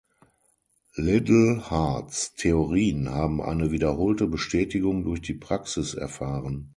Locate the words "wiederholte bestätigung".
3.69-5.03